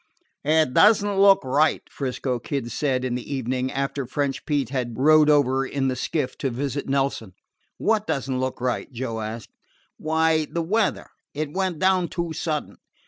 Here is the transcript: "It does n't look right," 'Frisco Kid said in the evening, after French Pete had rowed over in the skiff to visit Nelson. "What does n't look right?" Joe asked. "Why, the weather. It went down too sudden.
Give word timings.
"It 0.43 0.73
does 0.73 1.05
n't 1.05 1.19
look 1.19 1.43
right," 1.43 1.83
'Frisco 1.87 2.39
Kid 2.39 2.71
said 2.71 3.05
in 3.05 3.13
the 3.13 3.31
evening, 3.33 3.71
after 3.71 4.07
French 4.07 4.47
Pete 4.47 4.69
had 4.69 4.97
rowed 4.97 5.29
over 5.29 5.63
in 5.63 5.89
the 5.89 5.95
skiff 5.95 6.35
to 6.39 6.49
visit 6.49 6.89
Nelson. 6.89 7.33
"What 7.77 8.07
does 8.07 8.27
n't 8.27 8.39
look 8.39 8.59
right?" 8.59 8.91
Joe 8.91 9.21
asked. 9.21 9.51
"Why, 9.97 10.45
the 10.45 10.63
weather. 10.63 11.05
It 11.35 11.53
went 11.53 11.77
down 11.77 12.07
too 12.07 12.33
sudden. 12.33 12.77